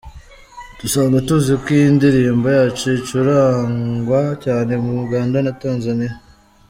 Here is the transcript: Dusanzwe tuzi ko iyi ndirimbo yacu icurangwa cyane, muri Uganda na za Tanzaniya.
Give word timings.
Dusanzwe 0.79 1.17
tuzi 1.27 1.53
ko 1.61 1.67
iyi 1.77 1.87
ndirimbo 1.97 2.47
yacu 2.57 2.85
icurangwa 2.99 4.21
cyane, 4.43 4.71
muri 4.81 4.97
Uganda 5.05 5.37
na 5.41 5.51
za 5.53 5.57
Tanzaniya. 5.61 6.13